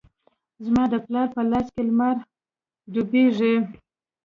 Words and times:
زما 0.65 0.83
د 0.93 0.93
پلار 1.05 1.27
په 1.35 1.41
لاس 1.51 1.67
کې 1.73 1.81
لمر 1.89 2.15
ډوبیږې 2.93 3.53